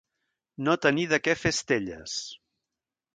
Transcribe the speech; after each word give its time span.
No 0.67 0.73
tenir 0.85 1.03
de 1.11 1.19
què 1.27 1.35
fer 1.41 1.51
estelles. 1.57 2.15